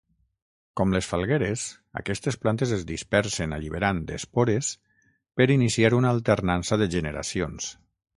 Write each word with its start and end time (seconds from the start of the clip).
Com 0.79 0.93
les 0.95 1.07
falgueres, 1.09 1.65
aquestes 1.99 2.37
plantes 2.45 2.73
es 2.77 2.85
dispersen 2.91 3.53
alliberant 3.57 3.99
espores 4.15 4.71
per 5.41 5.47
iniciar 5.57 5.93
una 5.99 6.15
alternança 6.17 6.81
de 6.83 6.89
generacions. 6.97 7.69